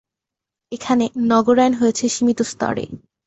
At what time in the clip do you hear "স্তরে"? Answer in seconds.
2.43-2.85